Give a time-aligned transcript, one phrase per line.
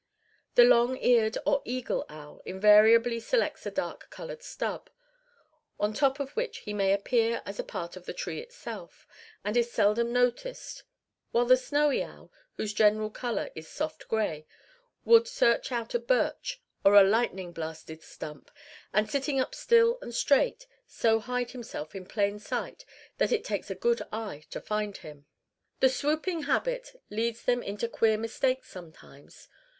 [0.55, 4.89] The long eared, or eagle owl invariably selects a dark colored stub,
[5.79, 9.05] on top of which he appears as a part of the tree itself,
[9.43, 10.81] and is seldom noticed;
[11.29, 14.47] while the snowy owl, whose general color is soft gray,
[15.05, 18.49] will search out a birch or a lightning blasted stump,
[18.91, 22.85] and sitting up still and straight, so hide himself in plain sight
[23.19, 25.27] that it takes a good eye to find him.
[25.79, 29.47] The swooping habit leads them into queer mistakes sometimes.